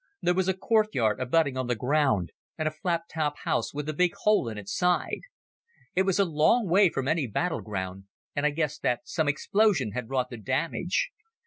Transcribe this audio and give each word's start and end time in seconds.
There 0.23 0.33
was 0.33 0.47
a 0.47 0.55
courtyard 0.55 1.19
abutting 1.19 1.57
on 1.57 1.67
the 1.67 1.77
road, 1.79 2.31
and 2.57 2.67
a 2.67 2.71
flat 2.71 3.03
topped 3.07 3.41
house 3.41 3.71
with 3.71 3.87
a 3.87 3.93
big 3.93 4.15
hole 4.23 4.49
in 4.49 4.57
its 4.57 4.75
side. 4.75 5.19
It 5.93 6.07
was 6.07 6.17
a 6.17 6.25
long 6.25 6.67
way 6.67 6.89
from 6.89 7.07
any 7.07 7.27
battle 7.27 7.61
ground, 7.61 8.05
and 8.35 8.43
I 8.43 8.49
guessed 8.49 8.81
that 8.81 9.01
some 9.07 9.27
explosion 9.27 9.91
had 9.91 10.09
wrought 10.09 10.31
the 10.31 10.37
damage. 10.37 11.11